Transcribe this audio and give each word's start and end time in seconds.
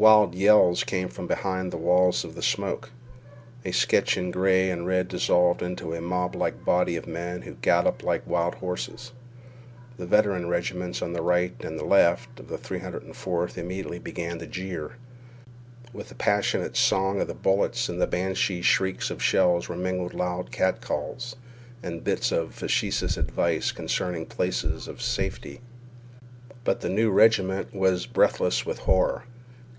Wild 0.00 0.32
yells 0.36 0.84
came 0.84 1.08
from 1.08 1.26
behind 1.26 1.72
the 1.72 1.76
walls 1.76 2.22
of 2.24 2.44
smoke. 2.44 2.92
A 3.64 3.72
sketch 3.72 4.16
in 4.16 4.30
gray 4.30 4.70
and 4.70 4.86
red 4.86 5.08
dissolved 5.08 5.60
into 5.60 5.92
a 5.92 6.00
moblike 6.00 6.64
body 6.64 6.94
of 6.94 7.08
men 7.08 7.42
who 7.42 7.54
galloped 7.54 8.04
like 8.04 8.24
wild 8.24 8.54
horses. 8.54 9.10
The 9.96 10.06
veteran 10.06 10.48
regiments 10.48 11.02
on 11.02 11.14
the 11.14 11.20
right 11.20 11.52
and 11.64 11.82
left 11.82 12.38
of 12.38 12.46
the 12.46 12.56
304th 12.58 13.58
immediately 13.58 13.98
began 13.98 14.38
to 14.38 14.46
jeer. 14.46 14.92
With 15.92 16.10
the 16.10 16.14
passionate 16.14 16.76
song 16.76 17.20
of 17.20 17.26
the 17.26 17.34
bullets 17.34 17.88
and 17.88 18.00
the 18.00 18.06
banshee 18.06 18.62
shrieks 18.62 19.10
of 19.10 19.20
shells 19.20 19.68
were 19.68 19.74
mingled 19.76 20.14
loud 20.14 20.52
catcalls 20.52 21.34
and 21.82 22.04
bits 22.04 22.30
of 22.30 22.54
facetious 22.54 23.16
advice 23.16 23.72
concerning 23.72 24.26
places 24.26 24.86
of 24.86 25.02
safety. 25.02 25.60
But 26.62 26.82
the 26.82 26.88
new 26.88 27.10
regiment 27.10 27.74
was 27.74 28.06
breathless 28.06 28.64
with 28.64 28.78
horror. 28.78 29.24